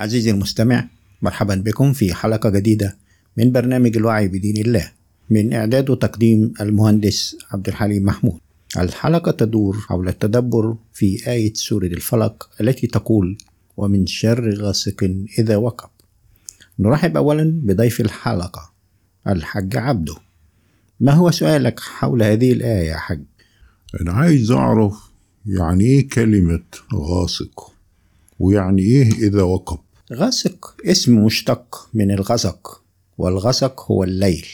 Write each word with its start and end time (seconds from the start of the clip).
عزيزي 0.00 0.30
المستمع 0.30 0.88
مرحبا 1.22 1.54
بكم 1.54 1.92
في 1.92 2.14
حلقة 2.14 2.50
جديدة 2.50 2.96
من 3.36 3.52
برنامج 3.52 3.96
الوعي 3.96 4.28
بدين 4.28 4.56
الله 4.56 4.92
من 5.30 5.52
إعداد 5.52 5.90
وتقديم 5.90 6.52
المهندس 6.60 7.36
عبد 7.50 7.68
الحليم 7.68 8.04
محمود. 8.04 8.40
الحلقة 8.78 9.30
تدور 9.32 9.76
حول 9.76 10.08
التدبر 10.08 10.76
في 10.92 11.30
آية 11.30 11.54
سورة 11.54 11.86
الفلق 11.86 12.50
التي 12.60 12.86
تقول 12.86 13.38
ومن 13.76 14.06
شر 14.06 14.54
غاسق 14.54 15.10
إذا 15.38 15.56
وقب 15.56 15.90
نرحب 16.78 17.16
أولا 17.16 17.60
بضيف 17.64 18.00
الحلقة 18.00 18.72
الحج 19.28 19.76
عبده. 19.76 20.14
ما 21.00 21.12
هو 21.12 21.30
سؤالك 21.30 21.80
حول 21.80 22.22
هذه 22.22 22.52
الآية 22.52 22.88
يا 22.88 22.96
حج؟ 22.96 23.22
أنا 24.00 24.12
عايز 24.12 24.50
أعرف 24.50 24.94
يعني 25.46 25.84
إيه 25.84 26.08
كلمة 26.08 26.62
غاسق؟ 26.94 27.72
ويعني 28.38 28.82
إيه 28.82 29.12
إذا 29.12 29.42
وقب؟ 29.42 29.78
غاسق. 30.12 30.74
اسم 30.86 31.24
مشتق 31.24 31.88
من 31.94 32.10
الغسق 32.10 32.82
والغسق 33.18 33.90
هو 33.90 34.04
الليل. 34.04 34.46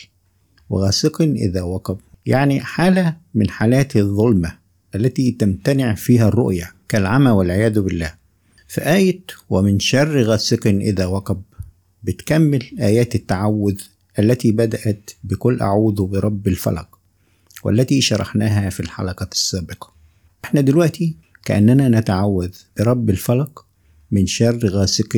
وغاسق 0.71 1.23
إذا 1.23 1.63
وقب. 1.63 1.99
يعني 2.27 2.61
حالة 2.61 3.17
من 3.35 3.51
حالات 3.51 3.97
الظلمة 3.97 4.59
التي 4.95 5.31
تمتنع 5.33 5.95
فيها 5.95 6.29
الرؤية 6.29 6.73
كالعمى 6.89 7.31
والعياذ 7.31 7.81
بالله. 7.81 8.15
فآية 8.69 9.21
ومن 9.51 9.79
شر 9.79 10.23
غاسق 10.23 10.67
إذا 10.67 11.07
وقب. 11.07 11.43
بتكمل 12.03 12.65
آيات 12.81 13.15
التعوذ 13.15 13.81
التي 14.19 14.53
بدأت 14.53 15.11
بكل 15.25 15.61
أعوذ 15.61 16.03
برب 16.03 16.49
الفلق 16.49 16.99
والتي 17.65 18.01
شرحناها 18.01 18.71
في 18.71 18.81
الحلقة 18.81 19.29
السابقة. 19.33 19.93
إحنا 20.45 20.61
دلوقتي 20.61 21.17
كأننا 21.45 22.01
نتعوذ 22.01 22.51
برب 22.79 23.11
الفلق 23.11 23.66
من 24.17 24.27
شر 24.27 24.61
غاسق 24.67 25.13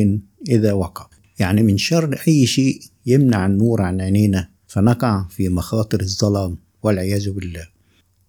إذا 0.48 0.72
وقب 0.72 1.06
يعني 1.38 1.62
من 1.62 1.78
شر 1.78 2.20
أي 2.28 2.46
شيء 2.46 2.80
يمنع 3.06 3.46
النور 3.46 3.82
عن 3.82 4.00
عينينا 4.00 4.48
فنقع 4.66 5.26
في 5.30 5.48
مخاطر 5.48 6.00
الظلام 6.00 6.56
والعياذ 6.82 7.30
بالله. 7.30 7.66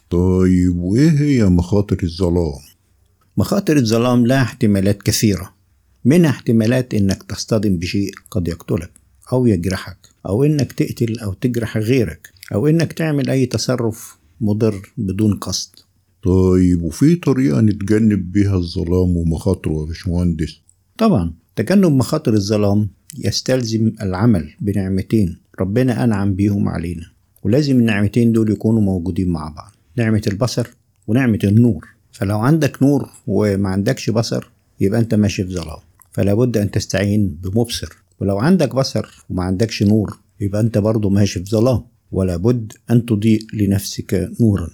طيب 0.09 0.77
وإيه 0.77 1.11
هي 1.11 1.45
مخاطر 1.45 1.97
الظلام؟ 2.03 2.61
مخاطر 3.37 3.77
الظلام 3.77 4.25
لها 4.25 4.41
احتمالات 4.41 5.01
كثيرة. 5.01 5.53
منها 6.05 6.29
احتمالات 6.29 6.93
إنك 6.93 7.23
تصطدم 7.23 7.77
بشيء 7.77 8.11
قد 8.31 8.47
يقتلك 8.47 8.91
أو 9.33 9.47
يجرحك 9.47 9.97
أو 10.25 10.43
إنك 10.43 10.71
تقتل 10.71 11.19
أو 11.19 11.33
تجرح 11.33 11.77
غيرك 11.77 12.29
أو 12.53 12.67
إنك 12.67 12.93
تعمل 12.93 13.29
أي 13.29 13.45
تصرف 13.45 14.17
مضر 14.41 14.91
بدون 14.97 15.33
قصد. 15.33 15.69
طيب 16.23 16.81
وفي 16.83 17.15
طريقة 17.15 17.61
نتجنب 17.61 18.31
بيها 18.31 18.57
الظلام 18.57 19.17
ومخاطره 19.17 19.81
يا 19.81 19.85
باشمهندس 19.85 20.59
طبعا 20.97 21.33
تجنب 21.55 21.91
مخاطر 21.91 22.33
الظلام 22.33 22.89
يستلزم 23.17 23.91
العمل 24.01 24.49
بنعمتين 24.61 25.37
ربنا 25.59 26.03
أنعم 26.03 26.35
بيهم 26.35 26.69
علينا 26.69 27.05
ولازم 27.43 27.79
النعمتين 27.79 28.31
دول 28.31 28.51
يكونوا 28.51 28.81
موجودين 28.81 29.29
مع 29.29 29.49
بعض 29.49 29.71
نعمة 29.95 30.21
البصر 30.27 30.67
ونعمة 31.07 31.39
النور. 31.43 31.87
فلو 32.11 32.39
عندك 32.39 32.83
نور 32.83 33.09
وما 33.27 33.69
عندكش 33.69 34.09
بصر 34.09 34.49
يبقى 34.79 34.99
أنت 34.99 35.15
ماشي 35.15 35.43
في 35.43 35.53
ظلام 35.53 35.79
فلا 36.11 36.33
بد 36.33 36.57
أن 36.57 36.71
تستعين 36.71 37.37
بمبصر. 37.43 37.97
ولو 38.19 38.37
عندك 38.37 38.75
بصر 38.75 39.25
وما 39.29 39.43
عندكش 39.43 39.83
نور 39.83 40.17
يبقى 40.39 40.61
أنت 40.61 40.77
برضه 40.77 41.09
ماشي 41.09 41.39
في 41.39 41.49
ظلام 41.51 41.81
ولا 42.11 42.37
بد 42.37 42.73
أن 42.91 43.05
تضيء 43.05 43.41
لنفسك 43.53 44.31
نورا. 44.41 44.69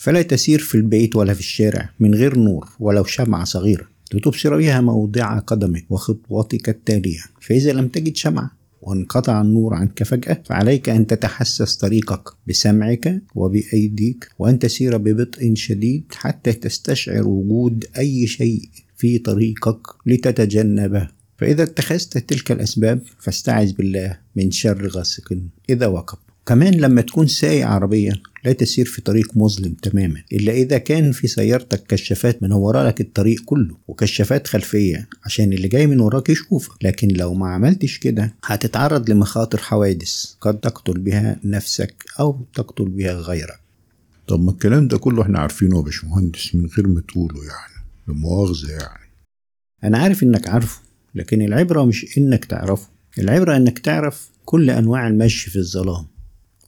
فلا 0.00 0.22
تسير 0.22 0.58
في 0.58 0.74
البيت 0.74 1.16
ولا 1.16 1.34
في 1.34 1.40
الشارع 1.40 1.90
من 2.00 2.14
غير 2.14 2.38
نور 2.38 2.68
ولو 2.80 3.04
شمعة 3.04 3.44
صغيرة. 3.44 3.88
لتبصر 4.14 4.56
بها 4.56 4.80
موضع 4.80 5.38
قدمك 5.38 5.84
وخطواتك 5.90 6.68
التالية. 6.68 7.20
فإذا 7.40 7.72
لم 7.72 7.88
تجد 7.88 8.16
شمعة 8.16 8.50
وانقطع 8.82 9.40
النور 9.40 9.74
عنك 9.74 10.02
فجأة 10.02 10.42
فعليك 10.44 10.88
أن 10.88 11.06
تتحسس 11.06 11.76
طريقك 11.76 12.28
بسمعك 12.46 13.22
وبأيديك 13.34 14.28
وأن 14.38 14.58
تسير 14.58 14.96
ببطء 14.96 15.54
شديد 15.54 16.04
حتى 16.12 16.52
تستشعر 16.52 17.28
وجود 17.28 17.84
أي 17.98 18.26
شيء 18.26 18.68
في 18.96 19.18
طريقك 19.18 19.80
لتتجنبه. 20.06 21.08
فإذا 21.38 21.62
اتخذت 21.62 22.18
تلك 22.18 22.52
الأسباب 22.52 23.02
فاستعذ 23.18 23.72
بالله 23.72 24.18
من 24.36 24.50
شر 24.50 24.88
غاسق 24.88 25.38
إذا 25.70 25.86
وقب 25.86 26.18
كمان 26.46 26.74
لما 26.74 27.00
تكون 27.00 27.26
سايق 27.26 27.66
عربية 27.66 28.12
لا 28.44 28.52
تسير 28.52 28.86
في 28.86 29.02
طريق 29.02 29.36
مظلم 29.36 29.74
تماما 29.74 30.22
إلا 30.32 30.52
إذا 30.52 30.78
كان 30.78 31.12
في 31.12 31.28
سيارتك 31.28 31.86
كشافات 31.86 32.42
منورة 32.42 32.82
لك 32.82 33.00
الطريق 33.00 33.40
كله 33.44 33.76
وكشافات 33.88 34.46
خلفية 34.46 35.08
عشان 35.24 35.52
اللي 35.52 35.68
جاي 35.68 35.86
من 35.86 36.00
وراك 36.00 36.30
يشوفك. 36.30 36.84
لكن 36.84 37.08
لو 37.08 37.34
ما 37.34 37.48
عملتش 37.48 37.98
كده 37.98 38.34
هتتعرض 38.44 39.10
لمخاطر 39.10 39.58
حوادث 39.58 40.34
قد 40.40 40.60
تقتل 40.60 41.00
بها 41.00 41.40
نفسك 41.44 42.04
أو 42.20 42.46
تقتل 42.54 42.88
بها 42.88 43.12
غيرك. 43.12 43.60
طب 44.28 44.40
ما 44.44 44.50
الكلام 44.50 44.88
ده 44.88 44.98
كله 44.98 45.22
إحنا 45.22 45.38
عارفينه 45.38 45.76
يا 45.76 45.82
باشمهندس 45.82 46.54
من 46.54 46.66
غير 46.66 46.86
ما 46.86 47.00
تقوله 47.00 47.44
يعني 47.44 47.86
لمؤاخذة 48.08 48.70
يعني. 48.70 49.10
أنا 49.84 49.98
عارف 49.98 50.22
إنك 50.22 50.48
عارفه 50.48 50.80
لكن 51.14 51.42
العبرة 51.42 51.84
مش 51.84 52.18
إنك 52.18 52.44
تعرفه. 52.44 52.88
العبرة 53.18 53.56
إنك 53.56 53.78
تعرف 53.78 54.30
كل 54.44 54.70
أنواع 54.70 55.08
المشي 55.08 55.50
في 55.50 55.56
الظلام. 55.56 56.06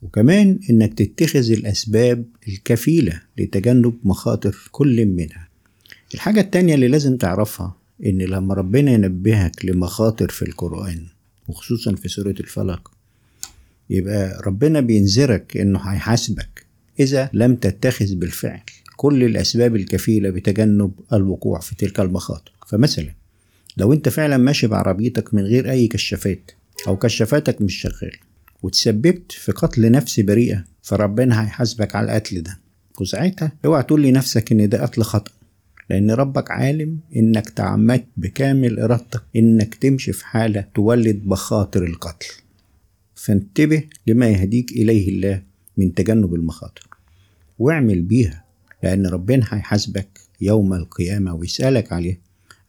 وكمان 0.02 0.58
إنك 0.70 0.94
تتخذ 0.94 1.50
الأسباب 1.52 2.24
الكفيلة 2.48 3.20
لتجنب 3.38 3.94
مخاطر 4.04 4.56
كل 4.70 5.06
منها. 5.06 5.48
الحاجة 6.14 6.40
التانية 6.40 6.74
اللي 6.74 6.88
لازم 6.88 7.16
تعرفها 7.16 7.76
إن 8.06 8.18
لما 8.22 8.54
ربنا 8.54 8.92
ينبهك 8.92 9.64
لمخاطر 9.64 10.28
في 10.28 10.42
القرآن 10.42 11.06
وخصوصا 11.48 11.94
في 11.94 12.08
سورة 12.08 12.34
الفلق 12.40 12.90
يبقى 13.90 14.42
ربنا 14.46 14.80
بينذرك 14.80 15.56
إنه 15.56 15.78
هيحاسبك 15.78 16.66
إذا 17.00 17.30
لم 17.32 17.56
تتخذ 17.56 18.14
بالفعل 18.14 18.60
كل 18.96 19.24
الأسباب 19.24 19.76
الكفيلة 19.76 20.30
بتجنب 20.30 20.92
الوقوع 21.12 21.60
في 21.60 21.74
تلك 21.76 22.00
المخاطر. 22.00 22.52
فمثلا 22.68 23.12
لو 23.76 23.92
أنت 23.92 24.08
فعلا 24.08 24.36
ماشي 24.36 24.66
بعربيتك 24.66 25.34
من 25.34 25.42
غير 25.42 25.70
أي 25.70 25.86
كشافات 25.88 26.50
أو 26.88 26.96
كشافاتك 26.96 27.62
مش 27.62 27.74
شغالة 27.80 28.31
وتسببت 28.62 29.32
في 29.32 29.52
قتل 29.52 29.90
نفس 29.90 30.20
بريئة 30.20 30.64
فربنا 30.82 31.42
هيحاسبك 31.42 31.96
على 31.96 32.04
القتل 32.04 32.42
ده. 32.42 32.58
وساعتها 33.00 33.52
اوعى 33.64 33.82
تقول 33.82 34.02
لنفسك 34.02 34.52
إن 34.52 34.68
ده 34.68 34.82
قتل 34.82 35.02
خطأ 35.02 35.32
لأن 35.90 36.10
ربك 36.10 36.50
عالم 36.50 36.98
إنك 37.16 37.50
تعمدت 37.50 38.06
بكامل 38.16 38.78
إرادتك 38.80 39.22
إنك 39.36 39.74
تمشي 39.74 40.12
في 40.12 40.26
حالة 40.26 40.64
تولد 40.74 41.20
مخاطر 41.24 41.84
القتل. 41.84 42.28
فانتبه 43.14 43.82
لما 44.06 44.28
يهديك 44.28 44.72
إليه 44.72 45.08
الله 45.08 45.42
من 45.76 45.94
تجنب 45.94 46.34
المخاطر. 46.34 46.88
واعمل 47.58 48.02
بيها 48.02 48.44
لأن 48.82 49.06
ربنا 49.06 49.44
هيحاسبك 49.48 50.08
يوم 50.40 50.74
القيامة 50.74 51.34
ويسألك 51.34 51.92
عليها. 51.92 52.16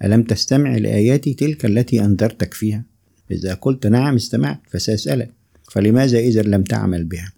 ألم 0.04 0.24
تستمع 0.24 0.78
لآياتي 0.78 1.34
تلك 1.34 1.66
التي 1.66 2.06
أنذرتك 2.06 2.54
فيها؟ 2.54 2.84
إذا 3.32 3.54
قلت 3.54 3.88
نعم 3.88 4.16
استمعت 4.16 4.60
فسأسألك. 4.70 5.32
فلماذا 5.74 6.20
إذا 6.20 6.42
لم 6.42 6.64
تعمل 6.64 7.04
بها؟ 7.04 7.34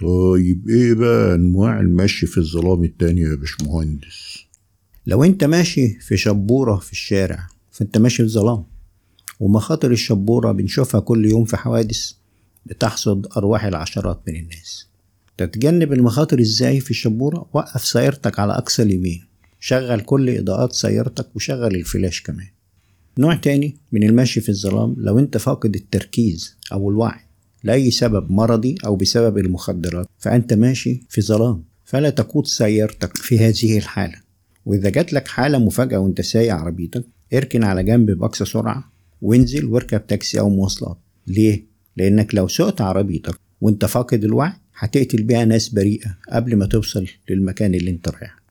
طيب 0.00 0.68
إيه 0.68 0.94
بقى 0.94 1.34
أنواع 1.34 1.80
المشي 1.80 2.26
في 2.26 2.38
الظلام 2.38 2.84
التاني 2.84 3.20
يا 3.20 3.34
باشمهندس؟ 3.34 4.38
لو 5.06 5.24
أنت 5.24 5.44
ماشي 5.44 5.88
في 6.00 6.16
شبورة 6.16 6.76
في 6.76 6.92
الشارع 6.92 7.46
فأنت 7.70 7.98
ماشي 7.98 8.22
في 8.22 8.28
ظلام 8.28 8.64
ومخاطر 9.40 9.90
الشبورة 9.90 10.52
بنشوفها 10.52 11.00
كل 11.00 11.26
يوم 11.26 11.44
في 11.44 11.56
حوادث 11.56 12.12
بتحصد 12.66 13.26
أرواح 13.36 13.64
العشرات 13.64 14.20
من 14.28 14.36
الناس. 14.36 14.86
تتجنب 15.36 15.92
المخاطر 15.92 16.40
إزاي 16.40 16.80
في 16.80 16.90
الشبورة؟ 16.90 17.46
وقف 17.52 17.84
سيارتك 17.84 18.38
على 18.38 18.52
أقصى 18.52 18.82
اليمين 18.82 19.24
شغل 19.60 20.00
كل 20.00 20.30
إضاءات 20.30 20.72
سيارتك 20.72 21.36
وشغل 21.36 21.74
الفلاش 21.74 22.20
كمان. 22.22 22.48
نوع 23.18 23.34
تاني 23.34 23.76
من 23.92 24.02
المشي 24.02 24.40
في 24.40 24.48
الظلام 24.48 24.94
لو 24.98 25.18
أنت 25.18 25.36
فاقد 25.36 25.74
التركيز 25.74 26.56
أو 26.72 26.90
الوعي 26.90 27.23
لأي 27.64 27.90
سبب 27.90 28.30
مرضي 28.30 28.74
أو 28.86 28.96
بسبب 28.96 29.38
المخدرات 29.38 30.06
فأنت 30.18 30.52
ماشي 30.52 31.02
في 31.08 31.20
ظلام. 31.20 31.64
فلا 31.84 32.10
تقود 32.10 32.46
سيارتك 32.46 33.16
في 33.16 33.38
هذه 33.38 33.78
الحالة. 33.78 34.20
وإذا 34.66 34.90
جات 34.90 35.12
لك 35.12 35.28
حالة 35.28 35.58
مفاجأة 35.58 35.98
وأنت 35.98 36.20
سايق 36.20 36.54
عربيتك 36.54 37.04
اركن 37.34 37.64
على 37.64 37.82
جنب 37.82 38.10
بأقصى 38.10 38.44
سرعة 38.44 38.92
وانزل 39.22 39.64
واركب 39.64 40.06
تاكسي 40.06 40.40
أو 40.40 40.50
مواصلات. 40.50 40.98
ليه؟ 41.26 41.66
لأنك 41.96 42.34
لو 42.34 42.48
سقت 42.48 42.80
عربيتك 42.80 43.34
وأنت 43.60 43.84
فاقد 43.84 44.24
الوعي 44.24 44.52
هتقتل 44.74 45.22
بيها 45.22 45.44
ناس 45.44 45.68
بريئة 45.68 46.18
قبل 46.32 46.56
ما 46.56 46.66
توصل 46.66 47.06
للمكان 47.30 47.74
اللي 47.74 47.90
أنت 47.90 48.08
رايح 48.08 48.44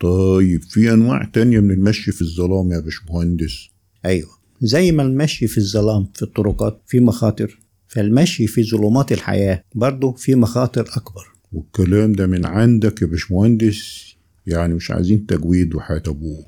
طيب 0.00 0.62
في 0.62 0.92
أنواع 0.92 1.24
تانية 1.24 1.60
من 1.60 1.70
المشي 1.70 2.12
في 2.12 2.22
الظلام 2.22 2.72
يا 2.72 2.80
باشمهندس؟ 2.80 3.68
أيوة. 4.04 4.30
زي 4.60 4.92
ما 4.92 5.02
المشي 5.02 5.46
في 5.46 5.58
الظلام 5.58 6.06
في 6.14 6.22
الطرقات 6.22 6.82
في 6.86 7.00
مخاطر 7.00 7.58
فالمشي 7.96 8.46
في 8.46 8.62
ظلمات 8.62 9.12
الحياة 9.12 9.62
برضه 9.74 10.12
في 10.12 10.34
مخاطر 10.34 10.80
أكبر. 10.96 11.26
والكلام 11.52 12.12
ده 12.12 12.26
من 12.26 12.46
عندك 12.46 13.02
يا 13.02 13.06
باشمهندس؟ 13.06 14.06
يعني 14.46 14.74
مش 14.74 14.90
عايزين 14.90 15.26
تجويد 15.26 15.74
وحياة 15.74 16.02
أبوك. 16.06 16.46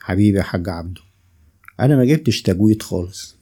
حبيبي 0.00 0.38
يا 0.38 0.42
حاج 0.42 0.68
عبده 0.68 1.00
أنا 1.80 1.96
ما 1.96 2.04
جبتش 2.04 2.42
تجويد 2.42 2.82
خالص. 2.82 3.36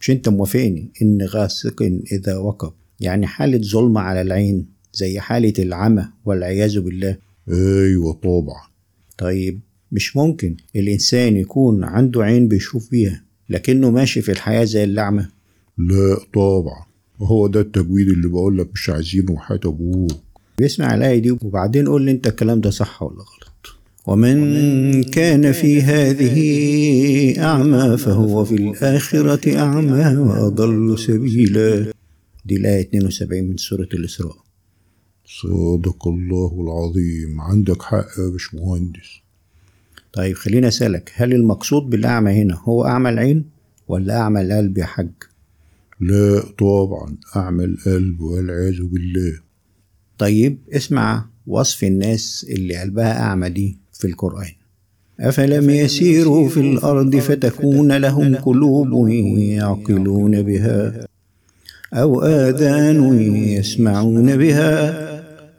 مش 0.00 0.10
أنت 0.10 0.28
موافقني 0.28 0.90
إن 1.02 1.22
غاسق 1.22 1.82
إذا 2.12 2.36
وقب؟ 2.36 2.72
يعني 3.00 3.26
حالة 3.26 3.58
ظلمة 3.58 4.00
على 4.00 4.20
العين 4.20 4.66
زي 4.92 5.20
حالة 5.20 5.54
العمى 5.58 6.08
والعياذ 6.24 6.80
بالله. 6.80 7.16
أيوه 7.48 8.12
طبعا. 8.12 8.62
طيب 9.18 9.60
مش 9.92 10.16
ممكن 10.16 10.56
الإنسان 10.76 11.36
يكون 11.36 11.84
عنده 11.84 12.22
عين 12.24 12.48
بيشوف 12.48 12.90
بيها 12.90 13.22
لكنه 13.48 13.90
ماشي 13.90 14.22
في 14.22 14.32
الحياة 14.32 14.64
زي 14.64 14.84
الأعمى؟ 14.84 15.26
لا 15.78 16.16
طبعا 16.34 16.86
وهو 17.18 17.46
ده 17.46 17.60
التجويد 17.60 18.08
اللي 18.08 18.28
بقول 18.28 18.58
لك 18.58 18.68
مش 18.74 18.90
عايزينه 18.90 19.32
وحياة 19.32 19.60
أبوك. 19.64 20.12
بيسمع 20.58 20.94
الآية 20.94 21.18
دي 21.18 21.30
وبعدين 21.30 21.88
قول 21.88 22.02
لي 22.02 22.10
أنت 22.10 22.26
الكلام 22.26 22.60
ده 22.60 22.70
صح 22.70 23.02
ولا 23.02 23.16
غلط. 23.16 23.76
ومن 24.06 25.02
كان 25.04 25.52
في 25.52 25.82
هذه 25.82 27.44
أعمى 27.44 27.96
فهو 27.96 28.44
في 28.44 28.54
الآخرة 28.54 29.58
أعمى 29.58 30.16
وأضل 30.16 30.98
سبيلا. 30.98 31.92
دي 32.44 32.56
الآية 32.56 32.80
72 32.80 33.44
من 33.44 33.56
سورة 33.56 33.88
الإسراء. 33.94 34.36
صدق 35.24 36.08
الله 36.08 36.60
العظيم. 36.60 37.40
عندك 37.40 37.82
حق 37.82 38.06
يا 38.18 38.28
باشمهندس. 38.32 39.20
طيب 40.12 40.36
خليني 40.36 40.68
أسألك 40.68 41.12
هل 41.14 41.32
المقصود 41.32 41.82
بالأعمى 41.90 42.32
هنا 42.42 42.54
هو 42.64 42.84
أعمى 42.84 43.10
العين 43.10 43.44
ولا 43.88 44.16
أعمى 44.16 44.40
القلب 44.40 44.78
يا 44.78 44.84
حاج؟ 44.84 45.12
لا 46.00 46.42
طبعا 46.58 47.16
أعمى 47.36 47.64
القلب 47.64 48.20
والعياذ 48.20 48.82
بالله. 48.82 49.32
طيب 50.18 50.58
اسمع 50.72 51.26
وصف 51.46 51.84
الناس 51.84 52.46
اللي 52.50 52.76
قلبها 52.76 53.20
أعمى 53.20 53.48
دي 53.48 53.78
في 53.92 54.06
القرآن. 54.06 54.52
أفلم 55.20 55.70
يسيروا 55.70 56.48
في 56.48 56.60
الأرض 56.60 57.16
فتكون 57.16 57.92
لهم 57.96 58.36
قلوب 58.36 59.08
يعقلون 59.38 60.42
بها 60.42 61.06
أو 61.92 62.22
آذان 62.22 63.20
يسمعون 63.48 64.36
بها. 64.36 65.06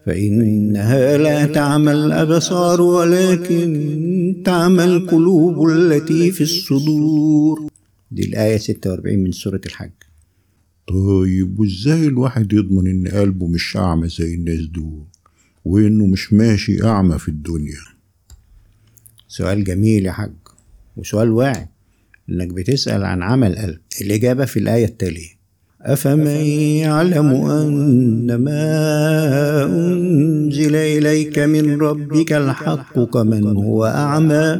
فإنها 0.05 1.17
لا 1.17 1.45
تعمى 1.45 1.91
الأبصار 1.91 2.81
ولكن 2.81 4.41
تعمى 4.45 4.83
القلوب 4.83 5.69
التي 5.69 6.31
في 6.31 6.41
الصدور. 6.41 7.67
دي 8.11 8.25
الآية 8.25 8.57
46 8.57 9.19
من 9.19 9.31
سورة 9.31 9.61
الحج. 9.65 9.89
طيب 10.87 11.59
وازاي 11.59 12.07
الواحد 12.07 12.53
يضمن 12.53 12.87
إن 12.87 13.07
قلبه 13.07 13.47
مش 13.47 13.77
أعمى 13.77 14.07
زي 14.07 14.33
الناس 14.35 14.65
دول 14.65 15.03
وإنه 15.65 16.05
مش 16.05 16.33
ماشي 16.33 16.83
أعمى 16.83 17.19
في 17.19 17.27
الدنيا؟ 17.27 17.79
سؤال 19.27 19.63
جميل 19.63 20.05
يا 20.05 20.11
حاج 20.11 20.31
وسؤال 20.97 21.31
واعي 21.31 21.67
إنك 22.29 22.47
بتسأل 22.47 23.03
عن 23.03 23.23
عمل 23.23 23.55
قلب. 23.55 23.77
الإجابة 24.01 24.45
في 24.45 24.59
الآية 24.59 24.85
التالية 24.85 25.37
أفمن 25.81 26.27
يعلم 26.81 27.25
أن 27.27 28.35
ما 28.35 29.65
أنزل 29.65 30.75
إليك 30.75 31.39
من 31.39 31.81
ربك 31.81 32.33
الحق 32.33 32.99
كمن 32.99 33.43
هو 33.47 33.85
أعمى 33.85 34.59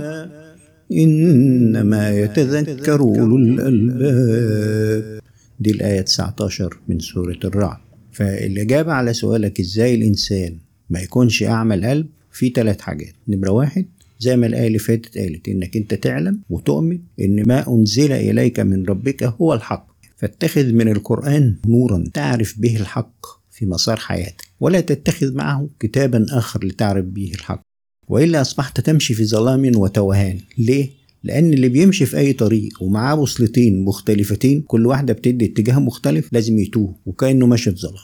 إنما 0.91 2.19
يتذكر 2.19 2.99
أولو 3.01 3.37
الألباب. 3.37 5.17
دي 5.59 5.71
الآية 5.71 6.01
19 6.01 6.77
من 6.87 6.99
سورة 6.99 7.39
الرعد. 7.43 7.77
فالإجابة 8.11 8.93
على 8.93 9.13
سؤالك 9.13 9.59
إزاي 9.59 9.95
الإنسان 9.95 10.57
ما 10.89 10.99
يكونش 10.99 11.43
أعمى 11.43 11.75
القلب؟ 11.75 12.07
في 12.31 12.49
ثلاث 12.49 12.81
حاجات. 12.81 13.13
نمرة 13.27 13.49
واحد 13.51 13.85
زي 14.19 14.37
ما 14.37 14.47
الآية 14.47 14.67
اللي 14.67 14.79
فاتت 14.79 15.17
قالت 15.17 15.47
إنك 15.49 15.77
أنت 15.77 15.93
تعلم 15.93 16.39
وتؤمن 16.49 16.99
إن 17.19 17.47
ما 17.47 17.67
أنزل 17.67 18.11
إليك 18.11 18.59
من 18.59 18.85
ربك 18.85 19.23
هو 19.23 19.53
الحق. 19.53 19.87
فاتخذ 20.17 20.73
من 20.73 20.87
القرآن 20.89 21.55
نورا 21.67 22.03
تعرف 22.13 22.59
به 22.59 22.75
الحق 22.75 23.25
في 23.51 23.65
مسار 23.65 23.97
حياتك 23.97 24.47
ولا 24.59 24.79
تتخذ 24.81 25.33
معه 25.33 25.69
كتابا 25.79 26.25
آخر 26.31 26.65
لتعرف 26.65 27.05
به 27.05 27.31
الحق. 27.35 27.61
وإلا 28.07 28.41
أصبحت 28.41 28.79
تمشي 28.81 29.13
في 29.13 29.25
ظلام 29.25 29.71
وتوهان. 29.75 30.39
ليه؟ 30.57 30.89
لأن 31.23 31.53
اللي 31.53 31.69
بيمشي 31.69 32.05
في 32.05 32.17
أي 32.17 32.33
طريق 32.33 32.83
ومعاه 32.83 33.15
بوصلتين 33.15 33.83
مختلفتين 33.83 34.61
كل 34.61 34.85
واحدة 34.85 35.13
بتدي 35.13 35.45
اتجاه 35.45 35.79
مختلف 35.79 36.33
لازم 36.33 36.59
يتوه 36.59 36.95
وكأنه 37.05 37.45
ماشي 37.45 37.71
في 37.71 37.77
ظلام. 37.77 38.03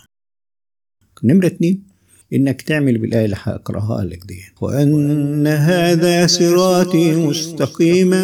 نمرة 1.24 1.48
اتنين 1.48 1.84
إنك 2.34 2.62
تعمل 2.62 2.98
بالآية 2.98 3.26
اللي 3.26 3.36
هقراها 3.40 4.06
لك 4.06 4.24
دي. 4.28 4.40
وأن 4.62 5.48
هذا 5.48 6.28
صراطي 6.28 7.16
مستقيما 7.16 8.24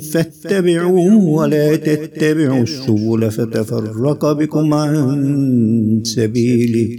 فاتبعوه 0.00 1.24
ولا 1.24 1.76
تتبعوا 1.76 2.62
السبل 2.62 3.30
فتفرق 3.30 4.32
بكم 4.32 4.74
عن 4.74 6.02
سبيله 6.04 6.98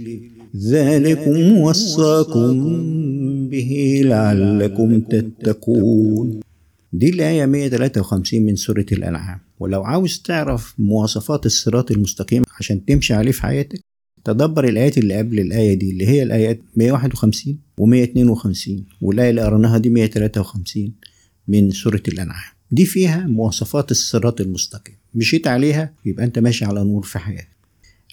ذلكم 0.56 1.52
وصاكم 1.58 2.54
به 3.50 4.00
لعلكم 4.04 5.00
تتقون. 5.00 6.40
دي 6.92 7.10
الآية 7.10 7.46
153 7.46 8.42
من 8.42 8.56
سورة 8.56 8.86
الأنعام. 8.92 9.40
ولو 9.60 9.82
عاوز 9.84 10.18
تعرف 10.22 10.74
مواصفات 10.78 11.46
الصراط 11.46 11.90
المستقيم 11.90 12.42
عشان 12.58 12.84
تمشي 12.84 13.14
عليه 13.14 13.32
في 13.32 13.42
حياتك 13.42 13.80
تدبر 14.24 14.64
الآيات 14.68 14.98
اللي 14.98 15.18
قبل 15.18 15.40
الآية 15.40 15.74
دي 15.74 15.90
اللي 15.90 16.06
هي 16.06 16.22
الآيات 16.22 16.60
151 16.76 17.58
و152 17.80 18.70
والآية 19.00 19.30
اللي 19.30 19.42
قرناها 19.42 19.78
دي 19.78 19.88
153 19.90 20.92
من 21.48 21.70
سورة 21.70 22.02
الأنعام. 22.08 22.52
دي 22.70 22.84
فيها 22.84 23.26
مواصفات 23.26 23.90
الصراط 23.90 24.40
المستقيم. 24.40 24.94
مشيت 25.14 25.46
عليها 25.46 25.94
يبقى 26.04 26.24
أنت 26.24 26.38
ماشي 26.38 26.64
على 26.64 26.84
نور 26.84 27.02
في 27.02 27.18
حياتك. 27.18 27.48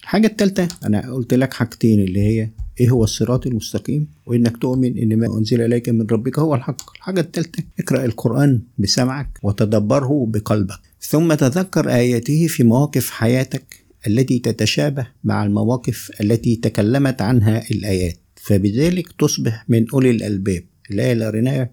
الحاجة 0.02 0.26
التالتة 0.26 0.68
أنا 0.84 1.12
قلت 1.12 1.34
لك 1.34 1.54
حاجتين 1.54 2.00
اللي 2.00 2.20
هي 2.20 2.48
إيه 2.80 2.90
هو 2.90 3.04
الصراط 3.04 3.46
المستقيم؟ 3.46 4.06
وإنك 4.26 4.56
تؤمن 4.56 4.98
إن 4.98 5.18
ما 5.18 5.38
أنزل 5.38 5.60
إليك 5.60 5.88
من 5.88 6.06
ربك 6.06 6.38
هو 6.38 6.54
الحق. 6.54 6.96
الحاجة 6.96 7.20
التالتة 7.20 7.64
اقرأ 7.80 8.04
القرآن 8.04 8.60
بسمعك 8.78 9.28
وتدبره 9.42 10.26
بقلبك. 10.28 10.80
ثم 11.00 11.34
تذكر 11.34 11.90
آياته 11.90 12.46
في 12.46 12.64
مواقف 12.64 13.10
حياتك 13.10 13.84
التي 14.06 14.38
تتشابه 14.38 15.06
مع 15.24 15.44
المواقف 15.44 16.10
التي 16.20 16.56
تكلمت 16.56 17.22
عنها 17.22 17.70
الآيات. 17.70 18.16
فبذلك 18.36 19.12
تصبح 19.18 19.64
من 19.68 19.90
أولي 19.90 20.10
الألباب. 20.10 20.62
الآية 20.90 21.12
اللي 21.12 21.26
قريناها 21.26 21.70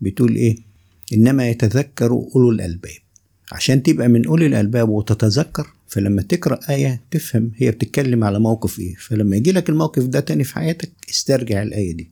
بتقول 0.00 0.36
إيه؟ 0.36 0.56
إنما 1.12 1.48
يتذكر 1.48 2.10
أولو 2.34 2.50
الألباب. 2.50 2.92
عشان 3.52 3.82
تبقى 3.82 4.08
من 4.08 4.26
أولي 4.26 4.46
الألباب 4.46 4.88
وتتذكر 4.88 5.66
فلما 5.88 6.22
تقرأ 6.22 6.60
آية 6.70 7.02
تفهم 7.10 7.52
هي 7.56 7.70
بتتكلم 7.70 8.24
على 8.24 8.38
موقف 8.40 8.78
إيه. 8.78 8.94
فلما 8.94 9.36
يجي 9.36 9.52
لك 9.52 9.68
الموقف 9.68 10.02
ده 10.04 10.20
تاني 10.20 10.44
في 10.44 10.54
حياتك 10.54 10.90
استرجع 11.10 11.62
الآية 11.62 11.92
دي. 11.96 12.10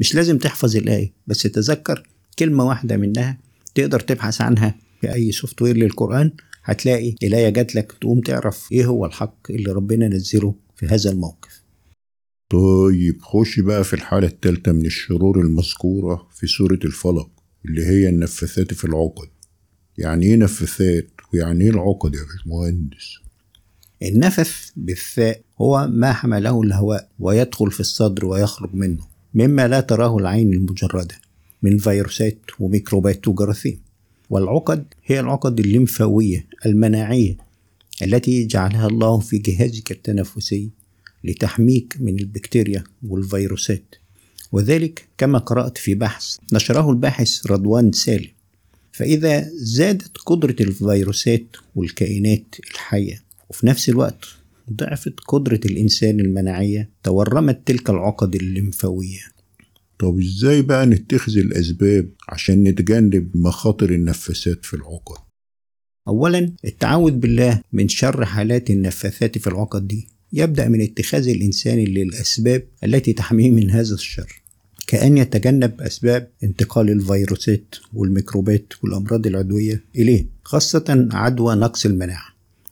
مش 0.00 0.14
لازم 0.14 0.38
تحفظ 0.38 0.76
الآية 0.76 1.12
بس 1.26 1.42
تذكر 1.42 2.08
كلمة 2.38 2.64
واحدة 2.64 2.96
منها 2.96 3.38
تقدر 3.74 4.00
تبحث 4.00 4.40
عنها 4.40 4.74
في 5.00 5.14
أي 5.14 5.32
software 5.32 5.76
للقرآن. 5.76 6.30
هتلاقي 6.64 7.14
الآية 7.22 7.48
جات 7.48 7.74
لك 7.74 7.92
تقوم 8.00 8.20
تعرف 8.20 8.72
إيه 8.72 8.84
هو 8.86 9.06
الحق 9.06 9.50
اللي 9.50 9.72
ربنا 9.72 10.08
نزله 10.08 10.54
في 10.76 10.86
هذا 10.86 11.10
الموقف. 11.10 11.62
طيب 12.50 13.22
خش 13.22 13.60
بقى 13.60 13.84
في 13.84 13.94
الحالة 13.94 14.26
التالتة 14.26 14.72
من 14.72 14.86
الشرور 14.86 15.40
المذكورة 15.40 16.28
في 16.34 16.46
سورة 16.46 16.78
الفلق 16.84 17.30
اللي 17.64 17.86
هي 17.86 18.08
النفاثات 18.08 18.74
في 18.74 18.84
العقد. 18.84 19.28
يعني 20.00 20.26
إيه 20.26 20.36
نفاثات 20.36 21.10
ويعني 21.34 21.64
إيه 21.64 21.70
العقد 21.70 22.14
يا 22.14 22.20
باشمهندس؟ 22.22 23.18
النفث 24.02 24.70
بالثاء 24.76 25.40
هو 25.60 25.88
ما 25.92 26.12
حمله 26.12 26.62
الهواء 26.62 27.08
ويدخل 27.18 27.70
في 27.70 27.80
الصدر 27.80 28.26
ويخرج 28.26 28.74
منه 28.74 29.06
مما 29.34 29.68
لا 29.68 29.80
تراه 29.80 30.16
العين 30.16 30.52
المجردة 30.52 31.14
من 31.62 31.78
فيروسات 31.78 32.38
وميكروبات 32.60 33.28
وجراثيم. 33.28 33.80
والعقد 34.30 34.84
هي 35.04 35.20
العقد 35.20 35.60
الليمفاوية 35.60 36.46
المناعية 36.66 37.36
التي 38.02 38.46
جعلها 38.46 38.86
الله 38.86 39.18
في 39.18 39.38
جهازك 39.38 39.90
التنفسي 39.90 40.70
لتحميك 41.24 41.96
من 42.00 42.18
البكتيريا 42.18 42.84
والفيروسات. 43.08 43.94
وذلك 44.52 45.08
كما 45.18 45.38
قرأت 45.38 45.78
في 45.78 45.94
بحث 45.94 46.36
نشره 46.52 46.90
الباحث 46.90 47.46
رضوان 47.46 47.92
سالم. 47.92 48.39
فإذا 49.00 49.48
زادت 49.54 50.18
قدرة 50.18 50.56
الفيروسات 50.60 51.56
والكائنات 51.74 52.54
الحية 52.70 53.22
وفي 53.50 53.66
نفس 53.66 53.88
الوقت 53.88 54.24
ضعفت 54.72 55.20
قدرة 55.28 55.60
الإنسان 55.64 56.20
المناعية 56.20 56.90
تورمت 57.02 57.60
تلك 57.66 57.90
العقد 57.90 58.34
الليمفاوية. 58.34 59.20
طب 59.98 60.18
إزاي 60.18 60.62
بقى 60.62 60.86
نتخذ 60.86 61.38
الأسباب 61.38 62.10
عشان 62.28 62.64
نتجنب 62.64 63.36
مخاطر 63.36 63.90
النفاثات 63.90 64.64
في 64.64 64.74
العقد؟ 64.74 65.18
أولا 66.08 66.52
التعوذ 66.64 67.12
بالله 67.12 67.60
من 67.72 67.88
شر 67.88 68.24
حالات 68.24 68.70
النفاثات 68.70 69.38
في 69.38 69.46
العقد 69.46 69.88
دي. 69.88 70.08
يبدأ 70.32 70.68
من 70.68 70.80
اتخاذ 70.80 71.28
الإنسان 71.28 71.78
للأسباب 71.78 72.66
التي 72.84 73.12
تحميه 73.12 73.50
من 73.50 73.70
هذا 73.70 73.94
الشر. 73.94 74.42
كأن 74.90 75.18
يتجنب 75.18 75.80
أسباب 75.80 76.28
انتقال 76.44 76.90
الفيروسات 76.90 77.74
والميكروبات 77.94 78.72
والأمراض 78.82 79.26
العدوية 79.26 79.84
إليه 79.96 80.26
خاصة 80.44 81.08
عدوى 81.12 81.54
نقص 81.54 81.86
المناعة 81.86 82.26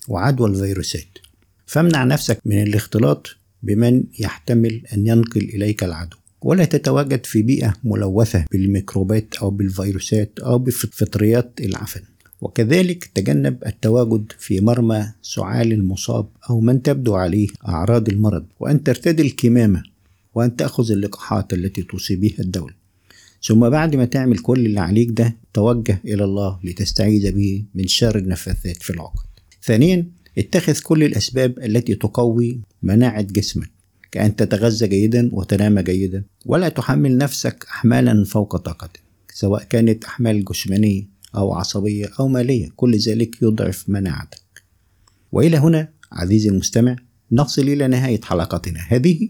وعدوى 0.08 0.50
الفيروسات. 0.50 1.18
فامنع 1.66 2.04
نفسك 2.04 2.40
من 2.44 2.62
الاختلاط 2.62 3.36
بمن 3.62 4.04
يحتمل 4.18 4.82
أن 4.94 5.06
ينقل 5.06 5.40
إليك 5.40 5.84
العدو. 5.84 6.16
ولا 6.42 6.64
تتواجد 6.64 7.26
في 7.26 7.42
بيئة 7.42 7.74
ملوثة 7.84 8.44
بالميكروبات 8.52 9.34
أو 9.34 9.50
بالفيروسات 9.50 10.38
أو 10.38 10.58
بفطريات 10.58 11.52
العفن. 11.60 12.02
وكذلك 12.40 13.04
تجنب 13.14 13.56
التواجد 13.66 14.32
في 14.38 14.60
مرمى 14.60 15.12
سعال 15.22 15.72
المصاب 15.72 16.26
أو 16.50 16.60
من 16.60 16.82
تبدو 16.82 17.14
عليه 17.14 17.48
أعراض 17.68 18.08
المرض. 18.08 18.44
وأن 18.60 18.82
ترتدي 18.82 19.22
الكمامة 19.22 19.82
وأن 20.38 20.56
تأخذ 20.56 20.92
اللقاحات 20.92 21.52
التي 21.52 21.82
توصي 21.82 22.16
بها 22.16 22.40
الدولة. 22.40 22.74
ثم 23.42 23.68
بعد 23.68 23.96
ما 23.96 24.04
تعمل 24.04 24.38
كل 24.38 24.66
اللي 24.66 24.80
عليك 24.80 25.08
ده 25.10 25.36
توجه 25.54 26.00
إلى 26.04 26.24
الله 26.24 26.58
لتستعيذ 26.64 27.32
به 27.32 27.64
من 27.74 27.86
شر 27.86 28.18
النفاثات 28.18 28.82
في 28.82 28.90
العقد. 28.90 29.26
ثانيا 29.62 30.06
اتخذ 30.38 30.78
كل 30.80 31.04
الأسباب 31.04 31.58
التي 31.58 31.94
تقوي 31.94 32.60
مناعة 32.82 33.22
جسمك 33.22 33.70
كأن 34.12 34.36
تتغذى 34.36 34.88
جيدا 34.88 35.30
وتنام 35.32 35.80
جيدا 35.80 36.24
ولا 36.46 36.68
تحمل 36.68 37.18
نفسك 37.18 37.66
أحمالا 37.70 38.24
فوق 38.24 38.56
طاقتك 38.56 39.00
سواء 39.34 39.62
كانت 39.64 40.04
أحمال 40.04 40.44
جسمانية 40.44 41.08
أو 41.34 41.52
عصبية 41.52 42.10
أو 42.20 42.28
مالية 42.28 42.68
كل 42.76 42.96
ذلك 42.96 43.42
يضعف 43.42 43.84
مناعتك. 43.88 44.62
وإلى 45.32 45.56
هنا 45.56 45.88
عزيزي 46.12 46.48
المستمع 46.48 46.96
نصل 47.32 47.62
إلى 47.62 47.88
نهاية 47.88 48.20
حلقتنا 48.20 48.80
هذه. 48.88 49.28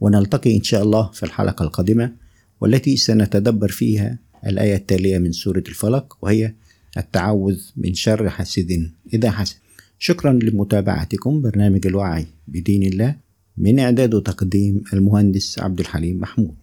ونلتقي 0.00 0.56
إن 0.56 0.62
شاء 0.62 0.82
الله 0.82 1.10
في 1.10 1.22
الحلقة 1.22 1.62
القادمة 1.62 2.12
والتي 2.60 2.96
سنتدبر 2.96 3.68
فيها 3.68 4.18
الآية 4.46 4.76
التالية 4.76 5.18
من 5.18 5.32
سورة 5.32 5.64
الفلق 5.68 6.18
وهي 6.22 6.54
التعوذ 6.96 7.60
من 7.76 7.94
شر 7.94 8.30
حاسد 8.30 8.90
إذا 9.14 9.30
حسد. 9.30 9.56
شكرا 9.98 10.32
لمتابعتكم 10.32 11.42
برنامج 11.42 11.86
الوعي 11.86 12.26
بدين 12.48 12.82
الله 12.82 13.16
من 13.56 13.78
إعداد 13.78 14.14
وتقديم 14.14 14.82
المهندس 14.92 15.58
عبد 15.58 15.80
الحليم 15.80 16.20
محمود. 16.20 16.54